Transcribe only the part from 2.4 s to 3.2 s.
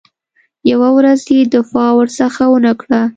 ونه کړه.